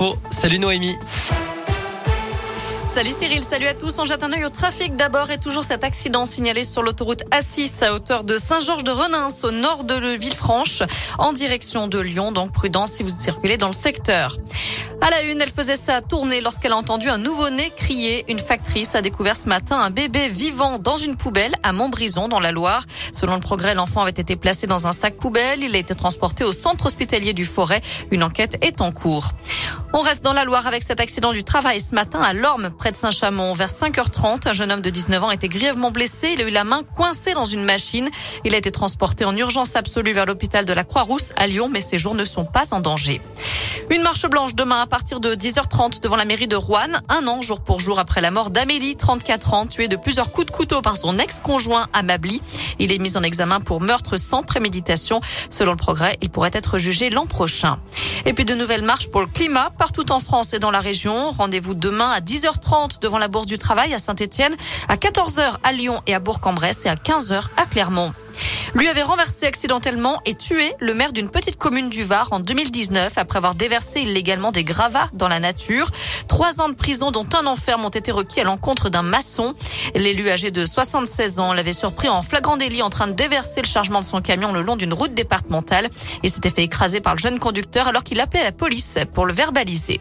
[0.00, 0.96] Oh, salut Noémie.
[2.86, 3.98] Salut Cyril, salut à tous.
[3.98, 7.84] On jette un œil au trafic d'abord et toujours cet accident signalé sur l'autoroute A6
[7.84, 10.84] à hauteur de Saint-Georges de Renins au nord de Villefranche
[11.18, 12.30] en direction de Lyon.
[12.30, 14.38] Donc prudence si vous circulez dans le secteur.
[15.00, 18.24] À la une, elle faisait sa tournée lorsqu'elle a entendu un nouveau-né crier.
[18.28, 22.40] Une factrice a découvert ce matin un bébé vivant dans une poubelle à Montbrison dans
[22.40, 22.84] la Loire.
[23.12, 25.62] Selon le progrès, l'enfant avait été placé dans un sac poubelle.
[25.62, 27.80] Il a été transporté au centre hospitalier du Forêt.
[28.10, 29.30] Une enquête est en cours.
[29.98, 32.92] On reste dans la Loire avec cet accident du travail ce matin à Lorme, près
[32.92, 33.52] de Saint-Chamond.
[33.54, 36.34] Vers 5h30, un jeune homme de 19 ans était grièvement blessé.
[36.34, 38.08] Il a eu la main coincée dans une machine.
[38.44, 41.80] Il a été transporté en urgence absolue vers l'hôpital de la Croix-Rousse à Lyon, mais
[41.80, 43.20] ses jours ne sont pas en danger.
[43.90, 47.40] Une marche blanche demain à partir de 10h30 devant la mairie de Rouen, un an
[47.40, 50.80] jour pour jour après la mort d'Amélie, 34 ans, tuée de plusieurs coups de couteau
[50.80, 52.02] par son ex-conjoint à.
[52.78, 55.20] Il est mis en examen pour meurtre sans préméditation.
[55.50, 57.78] Selon le progrès, il pourrait être jugé l'an prochain.
[58.26, 61.30] Et puis de nouvelles marches pour le climat partout en France et dans la région.
[61.30, 64.54] Rendez-vous demain à 10h30 devant la Bourse du Travail à Saint-Etienne,
[64.86, 68.12] à 14h à Lyon et à Bourg-en-Bresse et à 15h à Clermont
[68.74, 73.14] lui avait renversé accidentellement et tué le maire d'une petite commune du Var en 2019
[73.16, 75.90] après avoir déversé illégalement des gravats dans la nature.
[76.28, 79.54] Trois ans de prison dont un enferme ont été requis à l'encontre d'un maçon.
[79.94, 83.66] L'élu âgé de 76 ans l'avait surpris en flagrant délit en train de déverser le
[83.66, 85.88] chargement de son camion le long d'une route départementale
[86.22, 89.32] et s'était fait écraser par le jeune conducteur alors qu'il appelait la police pour le
[89.32, 90.00] verbaliser.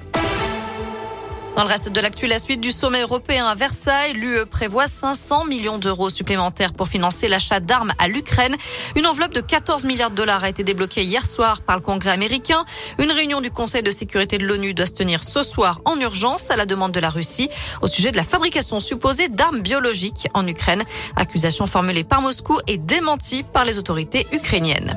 [1.58, 5.46] Dans le reste de l'actu, la suite du sommet européen à Versailles, l'UE prévoit 500
[5.46, 8.56] millions d'euros supplémentaires pour financer l'achat d'armes à l'Ukraine.
[8.96, 12.12] Une enveloppe de 14 milliards de dollars a été débloquée hier soir par le Congrès
[12.12, 12.64] américain.
[13.00, 16.52] Une réunion du Conseil de sécurité de l'ONU doit se tenir ce soir en urgence
[16.52, 17.50] à la demande de la Russie
[17.82, 20.84] au sujet de la fabrication supposée d'armes biologiques en Ukraine.
[21.16, 24.96] Accusation formulée par Moscou et démentie par les autorités ukrainiennes.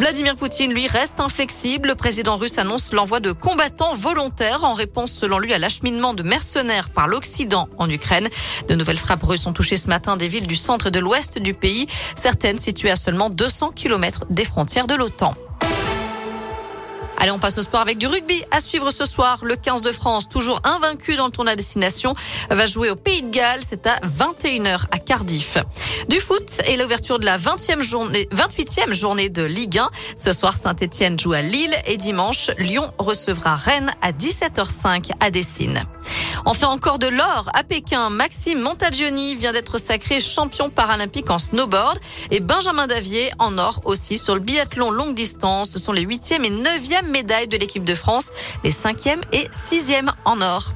[0.00, 1.90] Vladimir Poutine, lui, reste inflexible.
[1.90, 6.22] Le président russe annonce l'envoi de combattants volontaires en réponse, selon lui, à l'acheminement de
[6.22, 8.28] mercenaires par l'Occident en Ukraine.
[8.68, 11.38] De nouvelles frappes russes ont touché ce matin des villes du centre et de l'ouest
[11.38, 15.34] du pays, certaines situées à seulement 200 km des frontières de l'OTAN.
[17.20, 18.42] Allez, on passe au sport avec du rugby.
[18.50, 22.14] À suivre ce soir, le 15 de France, toujours invaincu dans le tournoi destination,
[22.48, 23.60] va jouer au Pays de Galles.
[23.60, 25.58] C'est à 21h à Cardiff.
[26.08, 29.90] Du foot et l'ouverture de la 20e journée, 28e journée de Ligue 1.
[30.16, 35.84] Ce soir, Saint-Etienne joue à Lille et dimanche, Lyon recevra Rennes à 17h05 à Dessine.
[36.44, 38.10] Enfin, encore de l'or à Pékin.
[38.10, 41.98] Maxime Montagioni vient d'être sacré champion paralympique en snowboard
[42.30, 45.70] et Benjamin Davier en or aussi sur le biathlon longue distance.
[45.70, 48.30] Ce sont les huitième et neuvième médailles de l'équipe de France,
[48.64, 50.72] les cinquième et sixième en or.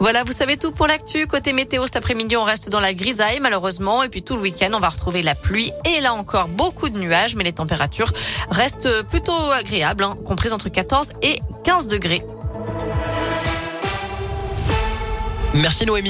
[0.00, 1.26] Voilà, vous savez tout pour l'actu.
[1.26, 4.02] Côté météo, cet après-midi, on reste dans la grisaille, malheureusement.
[4.02, 5.70] Et puis tout le week-end, on va retrouver la pluie.
[5.96, 8.12] Et là encore, beaucoup de nuages, mais les températures
[8.50, 12.22] restent plutôt agréables, hein, comprises entre 14 et 15 degrés.
[15.54, 16.02] Merci Noémie.